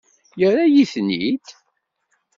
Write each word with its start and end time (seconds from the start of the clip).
Yerra-yi-ten-id. 0.39 1.45